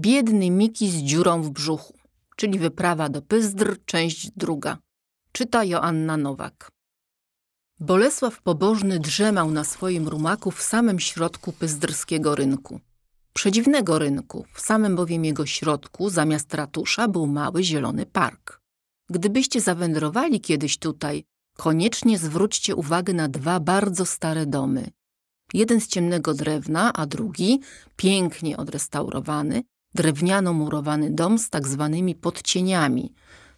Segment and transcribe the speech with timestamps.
[0.00, 1.94] Biedny Miki z dziurą w brzuchu,
[2.36, 4.78] czyli wyprawa do Pyzdr, część druga.
[5.32, 6.70] Czyta Joanna Nowak.
[7.80, 12.80] Bolesław Pobożny drzemał na swoim rumaku w samym środku pyzdrskiego rynku.
[13.32, 18.60] Przedziwnego rynku, w samym bowiem jego środku, zamiast ratusza, był mały zielony park.
[19.10, 21.24] Gdybyście zawędrowali kiedyś tutaj,
[21.56, 24.90] koniecznie zwróćcie uwagę na dwa bardzo stare domy.
[25.54, 27.60] Jeden z ciemnego drewna, a drugi,
[27.96, 29.62] pięknie odrestaurowany,
[29.94, 33.12] drewniano murowany dom z tak zwanymi podcieniami,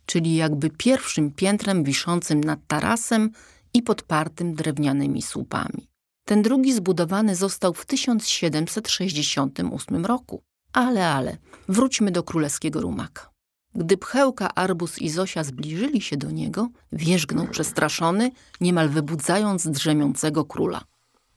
[0.07, 3.31] czyli jakby pierwszym piętrem wiszącym nad tarasem
[3.75, 5.89] i podpartym drewnianymi słupami.
[6.25, 10.43] Ten drugi zbudowany został w 1768 roku.
[10.73, 11.37] Ale, ale,
[11.69, 13.31] wróćmy do królewskiego rumaka.
[13.75, 20.85] Gdy Pchełka, Arbus i Zosia zbliżyli się do niego, wierzgnął przestraszony, niemal wybudzając drzemiącego króla.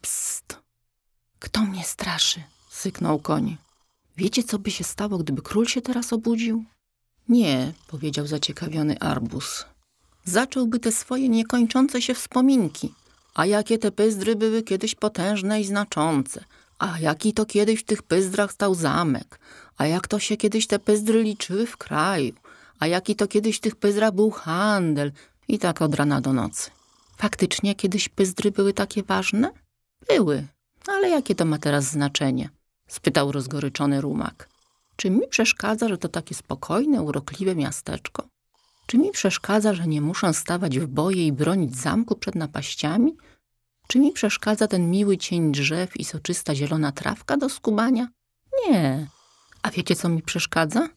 [0.02, 0.60] Psst!
[1.40, 2.44] Kto mnie straszy?
[2.70, 3.58] syknął koń.
[4.18, 6.64] Wiecie, co by się stało, gdyby król się teraz obudził?
[7.30, 9.66] Nie, powiedział zaciekawiony Arbus.
[10.26, 12.94] Zacząłby te swoje niekończące się wspominki.
[13.34, 16.44] A jakie te pyzdry były kiedyś potężne i znaczące.
[16.80, 19.40] A jaki to kiedyś w tych pyzdrach stał zamek.
[19.78, 22.34] A jak to się kiedyś te pyzdry liczyły w kraju.
[22.80, 25.12] A jaki to kiedyś w tych pyzdrach był handel.
[25.48, 26.72] I tak od rana do nocy.
[27.18, 29.52] Faktycznie kiedyś pyzdry były takie ważne?
[30.08, 30.48] Były.
[30.88, 32.50] Ale jakie to ma teraz znaczenie?
[32.94, 34.50] Spytał rozgoryczony rumak.
[34.96, 38.28] Czy mi przeszkadza, że to takie spokojne, urokliwe miasteczko?
[38.86, 43.18] Czy mi przeszkadza, że nie muszę stawać w boje i bronić zamku przed napaściami?
[43.88, 48.08] Czy mi przeszkadza ten miły cień drzew i soczysta zielona trawka do skubania?
[48.68, 49.08] Nie.
[49.62, 50.90] A wiecie, co mi przeszkadza?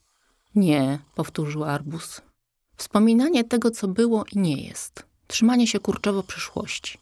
[0.55, 2.21] Nie, powtórzył Arbus.
[2.77, 5.07] Wspominanie tego, co było i nie jest.
[5.27, 6.99] Trzymanie się kurczowo przyszłości.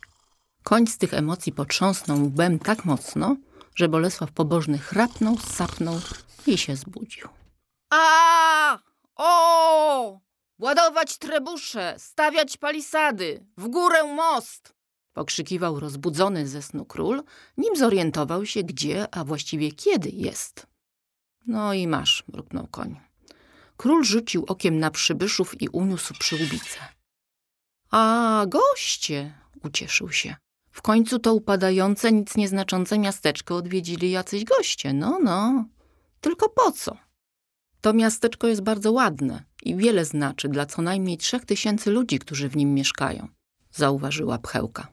[0.63, 3.37] Koń z tych emocji potrząsnął łbem tak mocno,
[3.75, 6.01] że Bolesław Pobożny chrapnął, sapnął
[6.47, 7.29] i się zbudził.
[7.91, 8.79] A!
[9.17, 10.21] O!
[10.59, 14.75] Ładować trebusze, stawiać palisady, w górę most!
[15.13, 17.23] Pokrzykiwał rozbudzony ze snu król,
[17.57, 20.67] nim zorientował się, gdzie, a właściwie kiedy jest.
[21.47, 23.01] No i masz, mruknął koń.
[23.77, 26.79] Król rzucił okiem na przybyszów i uniósł przyłbicę.
[27.91, 29.35] A, goście!
[29.65, 30.37] ucieszył się.
[30.75, 34.93] W końcu to upadające, nic nieznaczące miasteczko odwiedzili jacyś goście.
[34.93, 35.65] No, no.
[36.21, 36.97] Tylko po co?
[37.81, 42.49] To miasteczko jest bardzo ładne i wiele znaczy dla co najmniej trzech tysięcy ludzi, którzy
[42.49, 43.29] w nim mieszkają,
[43.71, 44.89] zauważyła Pchełka.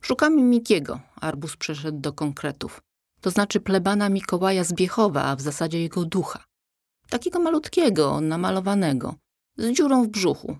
[0.00, 2.80] Szukamy Mikiego, Arbus przeszedł do konkretów.
[3.20, 6.44] To znaczy plebana Mikołaja z Biechowa, a w zasadzie jego ducha.
[7.10, 9.14] Takiego malutkiego, namalowanego,
[9.56, 10.58] z dziurą w brzuchu.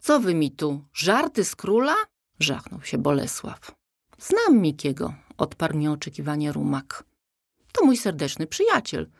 [0.00, 1.94] Co wy mi tu, żarty z króla?
[2.40, 3.72] Żachnął się Bolesław.
[4.18, 7.04] Znam Mikiego, odparł nieoczekiwanie rumak.
[7.72, 9.10] To mój serdeczny przyjaciel.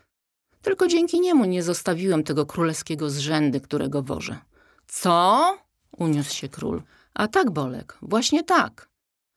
[0.63, 4.39] Tylko dzięki niemu nie zostawiłem tego królewskiego zrzędy, którego wożę.
[4.87, 5.59] Co?
[5.97, 6.83] Uniósł się król.
[7.15, 8.89] A tak, Bolek, właśnie tak.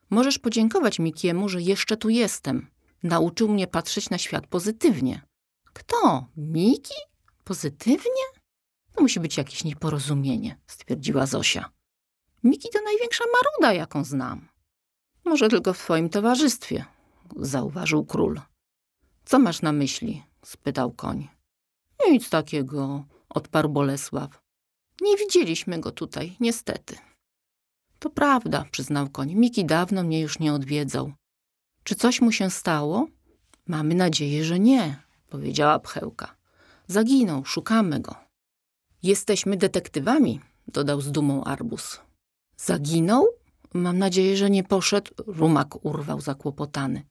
[0.09, 2.67] Możesz podziękować Mikiemu, że jeszcze tu jestem.
[3.03, 5.21] Nauczył mnie patrzeć na świat pozytywnie.
[5.73, 6.27] Kto?
[6.37, 6.93] Miki?
[7.43, 8.23] Pozytywnie?
[8.95, 11.69] To musi być jakieś nieporozumienie, stwierdziła Zosia.
[12.43, 14.47] Miki to największa maruda, jaką znam.
[15.25, 16.85] Może tylko w twoim towarzystwie,
[17.35, 18.41] zauważył król.
[19.25, 20.23] Co masz na myśli?
[20.45, 21.27] spytał koń.
[22.09, 24.41] Nic takiego, odparł Bolesław.
[25.01, 26.95] Nie widzieliśmy go tutaj, niestety.
[27.99, 29.35] To prawda, przyznał koń.
[29.35, 31.13] Miki dawno mnie już nie odwiedzał.
[31.83, 33.07] Czy coś mu się stało?
[33.67, 36.35] Mamy nadzieję, że nie, powiedziała Pchełka.
[36.87, 38.15] Zaginął, szukamy go.
[39.03, 41.99] Jesteśmy detektywami, dodał z dumą Arbus.
[42.65, 43.27] Zaginął?
[43.73, 45.11] Mam nadzieję, że nie poszedł.
[45.27, 47.03] Rumak urwał zakłopotany.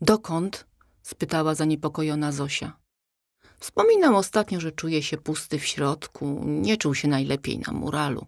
[0.00, 0.66] Dokąd?
[1.02, 2.76] spytała zaniepokojona Zosia.
[3.58, 8.26] Wspominał ostatnio, że czuje się pusty w środku, nie czuł się najlepiej na muralu.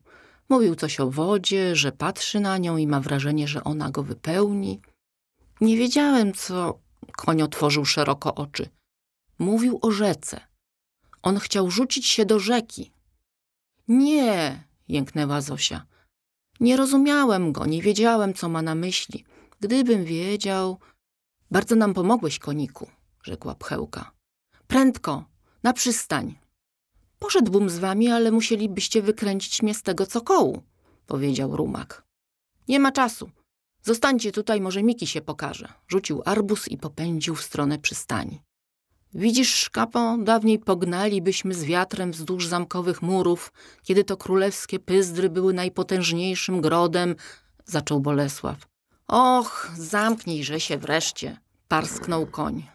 [0.48, 4.81] Mówił coś o wodzie, że patrzy na nią i ma wrażenie, że ona go wypełni.
[5.60, 6.78] Nie wiedziałem, co...
[7.12, 8.69] Koń otworzył szeroko oczy.
[9.38, 10.41] Mówił o rzece.
[11.22, 12.92] On chciał rzucić się do rzeki.
[13.89, 15.90] Nie, jęknęła Zosia.
[16.60, 19.24] Nie rozumiałem go, nie wiedziałem, co ma na myśli.
[19.60, 20.78] Gdybym wiedział...
[21.51, 22.86] Bardzo nam pomogłeś, koniku,
[23.22, 24.12] rzekła Pchełka.
[24.66, 25.24] Prędko,
[25.62, 26.39] na przystań.
[27.18, 30.62] Poszedłbym z wami, ale musielibyście wykręcić mnie z tego cokołu,
[31.07, 32.04] powiedział Rumak.
[32.68, 33.30] Nie ma czasu.
[33.83, 35.72] Zostańcie tutaj, może Miki się pokaże.
[35.89, 38.42] Rzucił arbus i popędził w stronę przystani.
[39.15, 43.53] Widzisz, szkapo, dawniej pognalibyśmy z wiatrem wzdłuż zamkowych murów,
[43.83, 47.16] kiedy to królewskie pyzdry były najpotężniejszym grodem,
[47.65, 48.59] zaczął Bolesław.
[49.09, 52.66] Och, zamknijże się wreszcie, parsknął koń.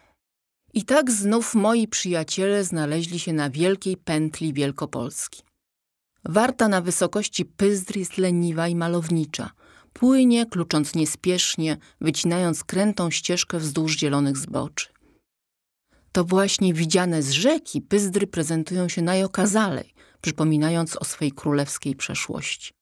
[0.74, 5.42] I tak znów moi przyjaciele znaleźli się na wielkiej pętli Wielkopolski.
[6.24, 9.50] Warta na wysokości Pyzdry jest leniwa i malownicza.
[9.92, 14.95] Płynie, klucząc niespiesznie, wycinając krętą ścieżkę wzdłuż zielonych zboczy.
[16.16, 22.72] To właśnie widziane z rzeki Pyzdry prezentują się najokazalej, przypominając o swej królewskiej przeszłości.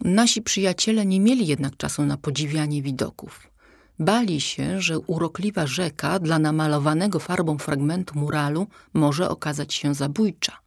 [0.00, 3.50] Nasi przyjaciele nie mieli jednak czasu na podziwianie widoków.
[3.98, 10.58] Bali się, że urokliwa rzeka dla namalowanego farbą fragmentu muralu może okazać się zabójcza.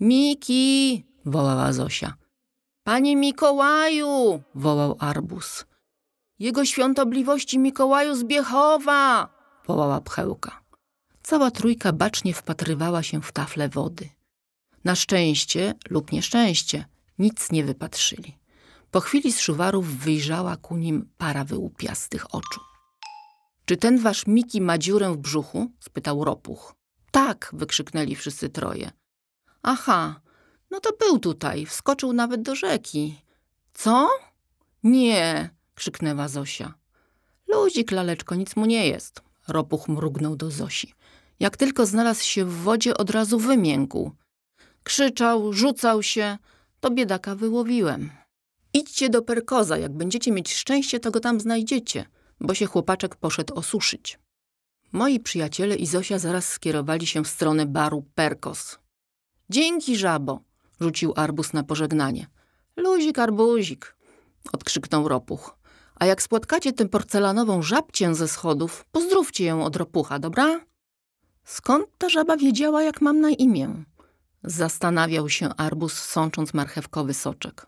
[0.00, 1.04] Miki!
[1.24, 2.14] wołała Zosia.
[2.84, 4.42] Panie Mikołaju!
[4.54, 5.66] wołał Arbus.
[6.38, 9.28] Jego świątobliwości Mikołaju z Biechowa!
[9.66, 10.63] wołała Pchełka.
[11.24, 14.08] Cała trójka bacznie wpatrywała się w tafle wody.
[14.84, 16.84] Na szczęście lub nieszczęście
[17.18, 18.38] nic nie wypatrzyli.
[18.90, 22.60] Po chwili z szuwarów wyjrzała ku nim para wyłupiastych oczu.
[23.64, 25.70] Czy ten wasz Miki ma dziurę w brzuchu?
[25.80, 26.74] spytał Ropuch.
[27.10, 28.90] Tak, wykrzyknęli wszyscy troje.
[29.62, 30.20] Aha,
[30.70, 33.22] no to był tutaj, wskoczył nawet do rzeki.
[33.74, 34.08] Co?
[34.82, 36.74] Nie, krzyknęła Zosia.
[37.48, 39.22] Luzik, laleczko, nic mu nie jest.
[39.48, 40.94] Ropuch mrugnął do Zosi.
[41.40, 44.12] Jak tylko znalazł się w wodzie, od razu wymiękł.
[44.82, 46.38] Krzyczał, rzucał się.
[46.80, 48.10] To biedaka wyłowiłem.
[48.74, 52.06] Idźcie do Perkoza, jak będziecie mieć szczęście, to go tam znajdziecie,
[52.40, 54.18] bo się chłopaczek poszedł osuszyć.
[54.92, 58.78] Moi przyjaciele i Zosia zaraz skierowali się w stronę baru Perkos.
[59.50, 60.40] Dzięki, żabo,
[60.80, 62.26] rzucił Arbus na pożegnanie.
[62.76, 63.96] Luzik, arbuzik,
[64.52, 65.58] odkrzyknął Ropuch.
[65.94, 70.60] A jak spotkacie tę porcelanową żabcię ze schodów, pozdrówcie ją od Ropucha, dobra?
[71.44, 73.84] Skąd ta żaba wiedziała, jak mam na imię?
[74.44, 77.66] Zastanawiał się Arbus, sącząc marchewkowy soczek.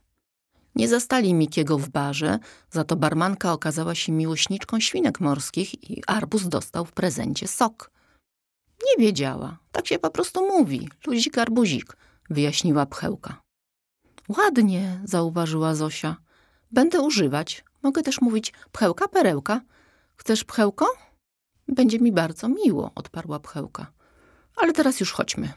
[0.74, 2.38] Nie zastali Mikiego w barze,
[2.70, 7.90] za to barmanka okazała się miłośniczką świnek morskich i Arbus dostał w prezencie sok.
[8.86, 11.96] Nie wiedziała, tak się po prostu mówi, luzik arbuzik,
[12.30, 13.40] wyjaśniła Pchełka.
[14.28, 16.16] Ładnie, zauważyła Zosia.
[16.72, 17.64] Będę używać.
[17.82, 19.60] Mogę też mówić pchełka, perełka.
[20.16, 20.86] Chcesz pchełko?
[21.68, 23.92] Będzie mi bardzo miło, odparła Pchełka.
[24.56, 25.52] Ale teraz już chodźmy.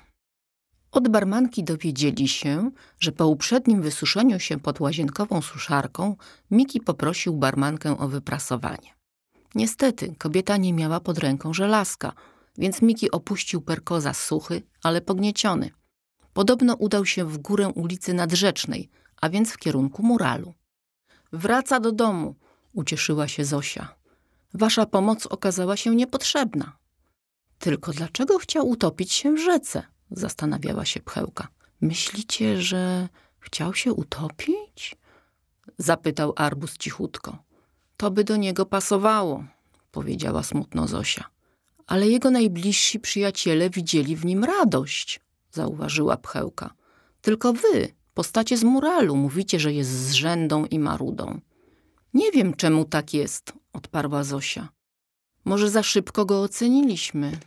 [0.92, 6.16] Od barmanki dowiedzieli się, że po uprzednim wysuszeniu się pod łazienkową suszarką
[6.52, 8.94] Miki poprosił barmankę o wyprasowanie.
[9.56, 12.14] Niestety kobieta nie miała pod ręką żelazka,
[12.58, 15.70] więc Miki opuścił Perkoza suchy, ale pognieciony.
[16.34, 18.90] Podobno udał się w górę ulicy Nadrzecznej,
[19.22, 20.54] a więc w kierunku muralu.
[21.34, 22.36] Wraca do domu,
[22.74, 23.99] ucieszyła się Zosia.
[24.54, 26.78] Wasza pomoc okazała się niepotrzebna.
[27.60, 29.84] Tylko dlaczego chciał utopić się w rzece?
[30.12, 31.48] Zastanawiała się Pchełka.
[31.82, 33.10] Myślicie, że
[33.40, 34.96] chciał się utopić?
[35.78, 37.38] Zapytał Arbus cichutko.
[37.98, 39.44] To by do niego pasowało,
[39.92, 41.24] powiedziała smutno Zosia.
[41.88, 45.20] Ale jego najbliżsi przyjaciele widzieli w nim radość,
[45.52, 46.74] zauważyła Pchełka.
[47.22, 51.40] Tylko wy, postacie z muralu, mówicie, że jest zrzędą i marudą.
[52.14, 54.70] Nie wiem, czemu tak jest, odparła Zosia.
[55.46, 57.40] Może za szybko go oceniliśmy.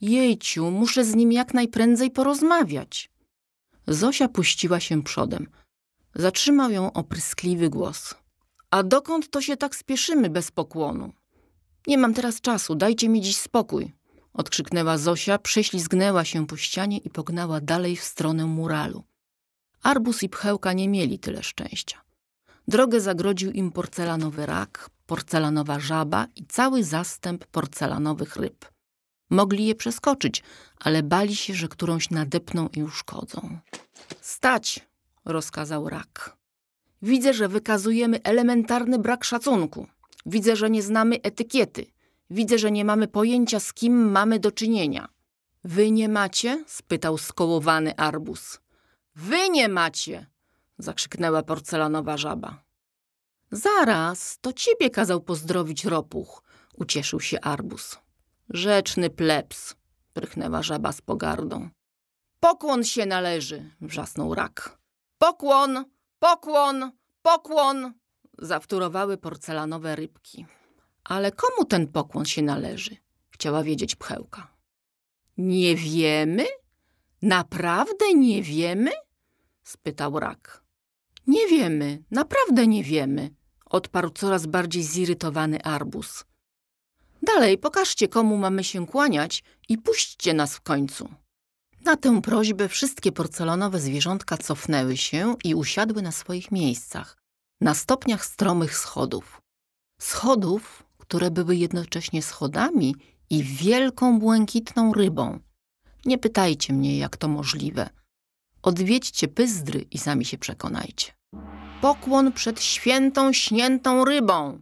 [0.00, 3.10] Jejciu, muszę z nim jak najprędzej porozmawiać.
[3.86, 5.46] Zosia puściła się przodem.
[6.14, 8.14] Zatrzymał ją opryskliwy głos.
[8.70, 11.12] A dokąd to się tak spieszymy bez pokłonu?
[11.86, 13.92] Nie mam teraz czasu, dajcie mi dziś spokój.
[14.32, 19.04] Odkrzyknęła Zosia, prześlizgnęła się po ścianie i pognała dalej w stronę muralu.
[19.82, 21.98] Arbus i Pchełka nie mieli tyle szczęścia.
[22.68, 28.64] Drogę zagrodził im porcelanowy rak, porcelanowa żaba i cały zastęp porcelanowych ryb.
[29.30, 30.42] Mogli je przeskoczyć,
[30.80, 33.58] ale bali się, że którąś nadepną i uszkodzą.
[34.20, 34.86] Stać!
[35.24, 36.36] rozkazał rak.
[37.02, 39.86] Widzę, że wykazujemy elementarny brak szacunku.
[40.26, 41.86] Widzę, że nie znamy etykiety.
[42.30, 45.08] Widzę, że nie mamy pojęcia, z kim mamy do czynienia.
[45.64, 46.64] Wy nie macie?
[46.66, 48.60] spytał skołowany arbus.
[49.14, 50.26] Wy nie macie!
[50.78, 52.69] zakrzyknęła porcelanowa żaba.
[53.50, 56.42] Zaraz, to ciebie kazał pozdrowić ropuch,
[56.74, 57.98] ucieszył się arbus.
[58.48, 59.74] Rzeczny plebs,
[60.12, 61.68] prychnęła żaba z pogardą.
[62.40, 64.78] Pokłon się należy, wrzasnął rak.
[65.18, 65.84] Pokłon,
[66.18, 66.90] pokłon,
[67.22, 67.92] pokłon,
[68.38, 70.46] zawtórowały porcelanowe rybki.
[71.04, 72.96] Ale komu ten pokłon się należy?
[73.30, 74.54] Chciała wiedzieć pchełka.
[75.36, 76.46] Nie wiemy?
[77.22, 78.90] Naprawdę nie wiemy?
[79.62, 80.64] spytał rak.
[81.26, 83.30] Nie wiemy, naprawdę nie wiemy,
[83.70, 86.24] odparł coraz bardziej zirytowany arbus.
[87.22, 91.08] Dalej, pokażcie, komu mamy się kłaniać i puśćcie nas w końcu.
[91.84, 97.16] Na tę prośbę wszystkie porcelanowe zwierzątka cofnęły się i usiadły na swoich miejscach,
[97.60, 99.42] na stopniach stromych schodów.
[100.00, 102.94] Schodów, które były jednocześnie schodami
[103.30, 105.40] i wielką błękitną rybą.
[106.04, 107.90] Nie pytajcie mnie, jak to możliwe.
[108.62, 111.19] Odwiedźcie Pyzdry i sami się przekonajcie.
[111.80, 114.60] Pokłon przed świętą śniętą rybą!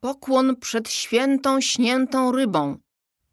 [0.00, 2.78] Pokłon przed świętą śniętą rybą!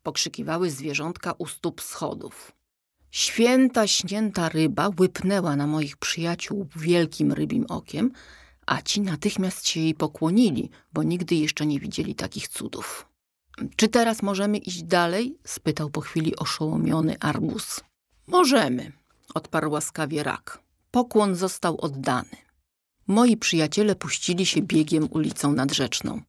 [0.04, 2.52] Pokrzykiwały zwierzątka u stóp schodów.
[3.12, 8.12] Święta śnięta ryba łypnęła na moich przyjaciół wielkim rybim okiem,
[8.66, 13.06] a ci natychmiast się jej pokłonili, bo nigdy jeszcze nie widzieli takich cudów.
[13.76, 15.38] Czy teraz możemy iść dalej?
[15.46, 17.82] spytał po chwili oszołomiony Arbus.
[18.28, 18.92] Możemy,
[19.34, 20.60] odparł łaskawie rak.
[20.92, 22.50] Pokłon został oddany.
[23.08, 26.22] Moi przyjaciele puścili się biegiem ulicą nadrzeczną.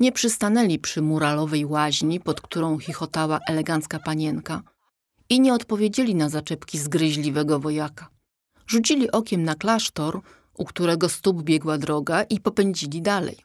[0.00, 4.62] Nie przystanęli przy muralowej łaźni, pod którą chichotała elegancka panienka
[5.28, 8.08] i nie odpowiedzieli na zaczepki zgryźliwego wojaka.
[8.66, 10.20] Rzucili okiem na klasztor,
[10.54, 13.36] u którego stóp biegła droga i popędzili dalej.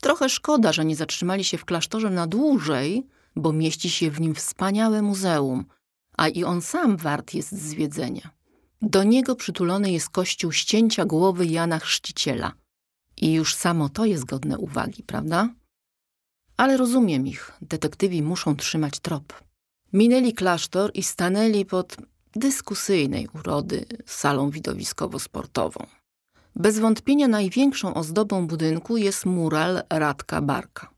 [0.00, 4.34] Trochę szkoda, że nie zatrzymali się w klasztorze na dłużej, bo mieści się w nim
[4.34, 5.64] wspaniałe muzeum,
[6.16, 8.30] a i on sam wart jest zwiedzenia.
[8.82, 12.52] Do niego przytulony jest kościół ścięcia głowy Jana Chrzciciela.
[13.16, 15.48] I już samo to jest godne uwagi, prawda?
[16.56, 19.42] Ale rozumiem ich, detektywi muszą trzymać trop.
[19.92, 21.96] Minęli klasztor i stanęli pod
[22.36, 25.86] dyskusyjnej urody salą widowiskowo-sportową.
[26.56, 30.91] Bez wątpienia największą ozdobą budynku jest mural Radka Barka.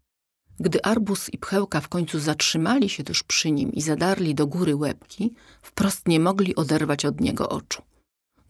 [0.61, 4.77] Gdy Arbus i Pchełka w końcu zatrzymali się tuż przy nim i zadarli do góry
[4.77, 5.33] łebki,
[5.63, 7.83] wprost nie mogli oderwać od niego oczu.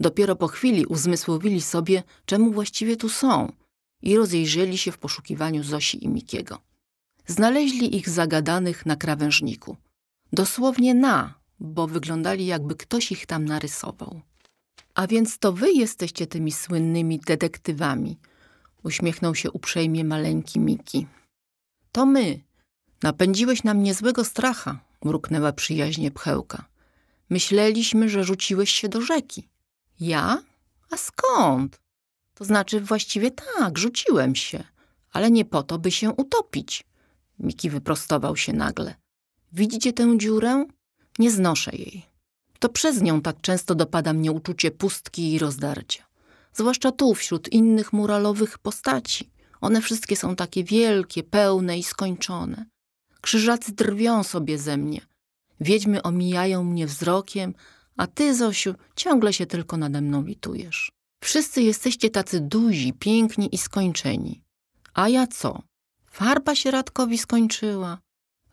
[0.00, 3.52] Dopiero po chwili uzmysłowili sobie, czemu właściwie tu są
[4.02, 6.58] i rozejrzeli się w poszukiwaniu Zosi i Mikiego.
[7.26, 9.76] Znaleźli ich zagadanych na krawężniku.
[10.32, 14.20] Dosłownie na, bo wyglądali jakby ktoś ich tam narysował.
[14.94, 18.18] A więc to wy jesteście tymi słynnymi detektywami,
[18.82, 21.06] uśmiechnął się uprzejmie maleńki Miki.
[21.94, 22.40] To my.
[23.02, 26.64] Napędziłeś nam niezłego stracha, mruknęła przyjaźnie pchełka.
[27.30, 29.48] Myśleliśmy, że rzuciłeś się do rzeki.
[30.00, 30.42] Ja?
[30.90, 31.80] A skąd?
[32.34, 34.64] To znaczy właściwie tak, rzuciłem się,
[35.12, 36.84] ale nie po to, by się utopić.
[37.38, 38.94] Miki wyprostował się nagle.
[39.52, 40.66] Widzicie tę dziurę?
[41.18, 42.06] Nie znoszę jej.
[42.58, 46.04] To przez nią tak często dopada mnie uczucie pustki i rozdarcia.
[46.52, 49.33] Zwłaszcza tu, wśród innych muralowych postaci.
[49.64, 52.66] One wszystkie są takie wielkie, pełne i skończone.
[53.20, 55.00] Krzyżacy drwią sobie ze mnie.
[55.60, 57.54] Wiedźmy omijają mnie wzrokiem,
[57.96, 60.92] a ty, Zosiu, ciągle się tylko nade mną litujesz.
[61.20, 64.42] Wszyscy jesteście tacy duzi, piękni i skończeni.
[64.94, 65.62] A ja co?
[66.06, 67.98] Farba się Radkowi skończyła,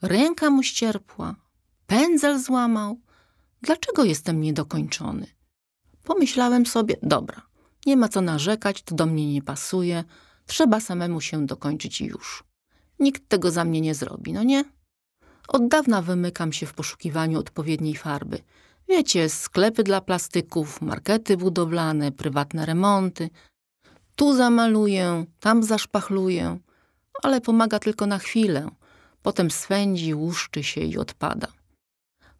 [0.01, 1.35] ręka mu ścierpła,
[1.87, 2.99] pędzel złamał.
[3.61, 5.27] Dlaczego jestem niedokończony?
[6.03, 7.41] Pomyślałem sobie, dobra,
[7.85, 10.03] nie ma co narzekać, to do mnie nie pasuje,
[10.51, 12.43] trzeba samemu się dokończyć już.
[12.99, 14.63] Nikt tego za mnie nie zrobi, no nie?
[15.47, 18.39] Od dawna wymykam się w poszukiwaniu odpowiedniej farby.
[18.89, 23.29] Wiecie, sklepy dla plastyków, markety budowlane, prywatne remonty.
[24.15, 26.59] Tu zamaluję, tam zaszpachluję,
[27.23, 28.69] ale pomaga tylko na chwilę.
[29.21, 31.47] Potem swędzi, łuszczy się i odpada.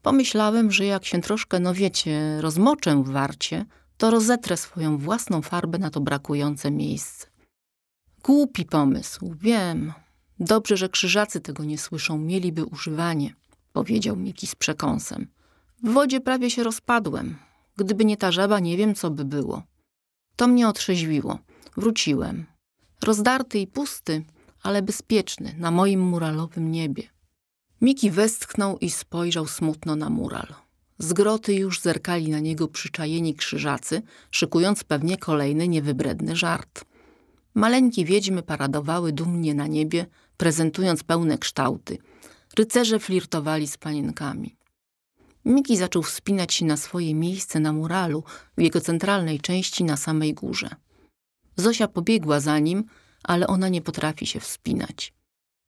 [0.01, 3.65] Pomyślałem, że jak się troszkę, no wiecie, rozmoczę w warcie,
[3.97, 7.30] to rozetrę swoją własną farbę na to brakujące miejsce.
[8.23, 9.93] Głupi pomysł, wiem.
[10.39, 13.33] Dobrze, że krzyżacy tego nie słyszą, mieliby używanie,
[13.73, 15.27] powiedział Miki z przekąsem.
[15.83, 17.37] W wodzie prawie się rozpadłem.
[17.77, 19.63] Gdyby nie ta żaba, nie wiem, co by było.
[20.35, 21.39] To mnie otrzeźwiło.
[21.77, 22.45] Wróciłem.
[23.03, 24.23] Rozdarty i pusty,
[24.63, 27.03] ale bezpieczny, na moim muralowym niebie.
[27.81, 30.47] Miki westchnął i spojrzał smutno na mural.
[30.99, 34.01] Z groty już zerkali na niego przyczajeni krzyżacy,
[34.31, 36.85] szykując pewnie kolejny niewybredny żart.
[37.53, 40.05] Maleńkie wiedźmy paradowały dumnie na niebie,
[40.37, 41.97] prezentując pełne kształty.
[42.57, 44.55] Rycerze flirtowali z panienkami.
[45.45, 48.23] Miki zaczął wspinać się na swoje miejsce na muralu
[48.57, 50.69] w jego centralnej części na samej górze.
[51.55, 52.83] Zosia pobiegła za nim,
[53.23, 55.13] ale ona nie potrafi się wspinać.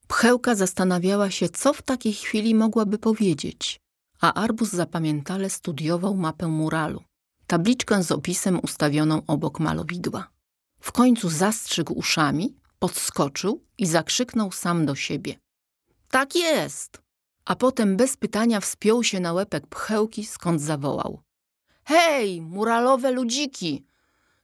[0.08, 3.80] Pchełka zastanawiała się, co w takiej chwili mogłaby powiedzieć,
[4.20, 7.02] a Arbus zapamiętale studiował mapę muralu,
[7.46, 10.33] tabliczkę z opisem ustawioną obok malowidła.
[10.84, 15.38] W końcu zastrzygł uszami, podskoczył i zakrzyknął sam do siebie.
[16.10, 17.02] Tak jest!
[17.44, 21.22] A potem bez pytania wspiął się na łepek pchełki, skąd zawołał.
[21.84, 23.84] Hej, muralowe ludziki!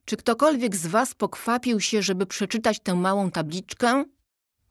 [0.05, 4.05] Czy ktokolwiek z was pokwapił się, żeby przeczytać tę małą tabliczkę?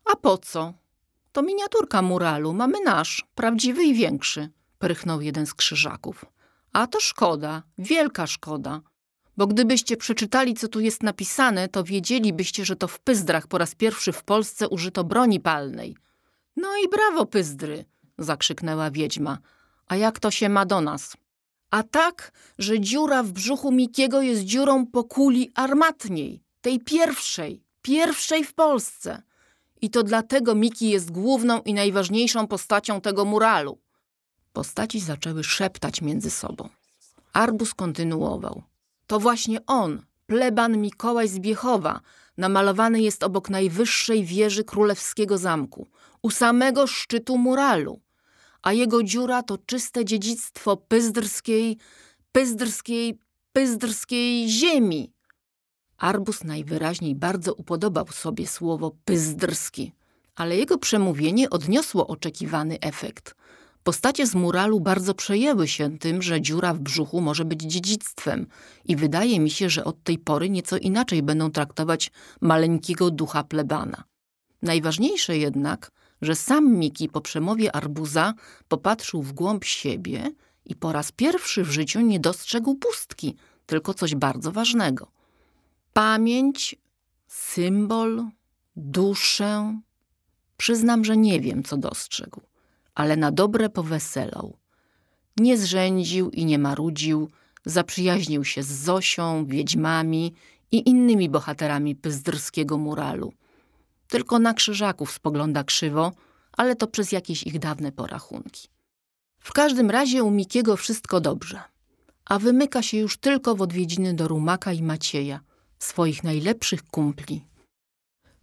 [0.06, 0.74] A po co?
[1.32, 4.50] To miniaturka muralu, mamy nasz, prawdziwy i większy,
[4.80, 6.26] prychnął jeden z krzyżaków.
[6.74, 8.82] A to szkoda, wielka szkoda,
[9.40, 13.76] bo gdybyście przeczytali, co tu jest napisane, to wiedzielibyście, że to w Pyzdrach po raz
[13.76, 15.96] pierwszy w Polsce użyto broni palnej.
[16.56, 17.86] No i brawo, Pyzdry,
[18.18, 19.38] zakrzyknęła wiedźma.
[19.88, 21.18] A jak to się ma do nas?
[21.72, 28.44] A tak, że dziura w brzuchu Mikiego jest dziurą po kuli armatniej, tej pierwszej, pierwszej
[28.44, 29.22] w Polsce.
[29.82, 33.78] I to dlatego Miki jest główną i najważniejszą postacią tego muralu.
[34.54, 36.70] Postaci zaczęły szeptać między sobą.
[37.34, 38.69] Arbus kontynuował.
[39.10, 42.02] To właśnie on, pleban Mikołaj z Biechowa,
[42.38, 45.88] namalowany jest obok najwyższej wieży królewskiego zamku,
[46.22, 48.02] u samego szczytu muralu,
[48.62, 51.78] a jego dziura to czyste dziedzictwo pyzdrskiej,
[52.32, 53.20] pyzdrskiej,
[53.54, 55.14] pyzdrskiej ziemi.
[55.98, 59.94] Arbus najwyraźniej bardzo upodobał sobie słowo pyzdrski,
[60.36, 63.36] ale jego przemówienie odniosło oczekiwany efekt.
[63.90, 68.48] Postacie z muralu bardzo przejęły się tym, że dziura w brzuchu może być dziedzictwem
[68.86, 74.04] i wydaje mi się, że od tej pory nieco inaczej będą traktować maleńkiego ducha plebana.
[74.62, 75.92] Najważniejsze jednak,
[76.22, 78.34] że sam Miki po przemowie arbuza
[78.68, 80.32] popatrzył w głąb siebie
[80.66, 85.12] i po raz pierwszy w życiu nie dostrzegł pustki, tylko coś bardzo ważnego.
[85.94, 86.76] Pamięć,
[87.28, 88.26] symbol,
[88.76, 89.80] duszę.
[90.58, 92.49] Przyznam, że nie wiem, co dostrzegł
[92.96, 94.58] ale na dobre poweselał.
[95.38, 97.30] Nie zrzędził i nie marudził,
[97.66, 100.34] zaprzyjaźnił się z Zosią, wiedźmami
[100.72, 103.34] i innymi bohaterami pyzdrskiego muralu.
[104.08, 106.12] Tylko na krzyżaków spogląda krzywo,
[106.52, 108.68] ale to przez jakieś ich dawne porachunki.
[109.40, 111.62] W każdym razie u Mikiego wszystko dobrze,
[112.26, 115.40] a wymyka się już tylko w odwiedziny do Rumaka i Macieja,
[115.80, 117.46] swoich najlepszych kumpli.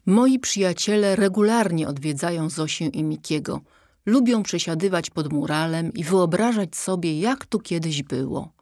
[0.07, 3.61] Moi przyjaciele regularnie odwiedzają Zosię i Mikiego–
[4.07, 8.53] Lubią przesiadywać pod muralem i wyobrażać sobie, jak tu kiedyś było.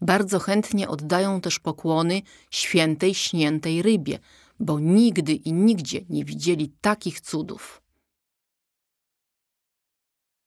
[0.00, 4.18] Bardzo chętnie oddają też pokłony świętej, śniętej rybie,
[4.60, 7.81] bo nigdy i nigdzie nie widzieli takich cudów.